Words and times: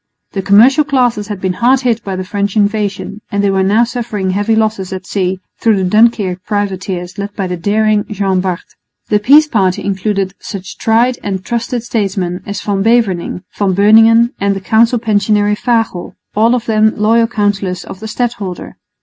The 0.31 0.41
commercial 0.41 0.83
classes 0.83 1.27
had 1.27 1.39
been 1.39 1.53
hard 1.53 1.81
hit 1.81 2.03
by 2.03 2.15
the 2.15 2.23
French 2.23 2.55
invasion, 2.55 3.21
and 3.31 3.43
they 3.43 3.51
were 3.51 3.61
now 3.61 3.83
suffering 3.83 4.31
heavy 4.31 4.55
losses 4.55 4.91
at 4.91 5.05
sea 5.05 5.37
through 5.59 5.75
the 5.77 5.83
Dunkirk 5.87 6.43
privateers 6.43 7.19
led 7.19 7.35
by 7.35 7.45
the 7.45 7.55
daring 7.55 8.05
Jean 8.09 8.41
Bart. 8.41 8.63
The 9.09 9.19
peace 9.19 9.47
party 9.47 9.83
included 9.83 10.33
such 10.39 10.79
tried 10.79 11.19
and 11.23 11.45
trusted 11.45 11.83
statesmen 11.83 12.41
as 12.47 12.61
Van 12.61 12.81
Beverningh, 12.83 13.43
Van 13.55 13.75
Beuningen 13.75 14.33
and 14.39 14.55
the 14.55 14.59
Council 14.59 14.97
Pensionary 14.97 15.53
Fagel, 15.55 16.15
all 16.35 16.55
of 16.55 16.65
them 16.65 16.95
loyal 16.97 17.27
counsellors 17.27 17.83
of 17.83 17.99
the 17.99 18.07
stadholder. 18.07 18.77